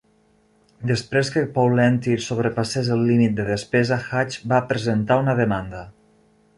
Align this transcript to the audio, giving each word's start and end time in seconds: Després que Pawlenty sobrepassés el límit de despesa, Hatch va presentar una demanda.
Després 0.91 1.29
que 1.35 1.43
Pawlenty 1.57 2.17
sobrepassés 2.29 2.91
el 2.97 3.05
límit 3.13 3.39
de 3.41 3.47
despesa, 3.53 4.01
Hatch 4.11 4.43
va 4.55 4.65
presentar 4.75 5.23
una 5.27 5.41
demanda. 5.47 5.89